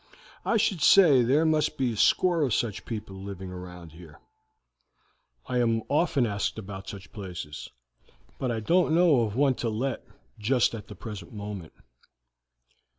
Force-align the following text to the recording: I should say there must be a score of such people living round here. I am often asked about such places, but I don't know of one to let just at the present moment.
I 0.43 0.57
should 0.57 0.81
say 0.81 1.21
there 1.21 1.45
must 1.45 1.77
be 1.77 1.93
a 1.93 1.95
score 1.95 2.41
of 2.41 2.55
such 2.55 2.85
people 2.85 3.17
living 3.17 3.51
round 3.51 3.91
here. 3.91 4.19
I 5.45 5.59
am 5.59 5.83
often 5.89 6.25
asked 6.25 6.57
about 6.57 6.89
such 6.89 7.11
places, 7.11 7.69
but 8.39 8.49
I 8.49 8.61
don't 8.61 8.95
know 8.95 9.21
of 9.21 9.35
one 9.35 9.53
to 9.61 9.69
let 9.69 10.03
just 10.39 10.73
at 10.73 10.87
the 10.87 10.95
present 10.95 11.33
moment. 11.33 11.73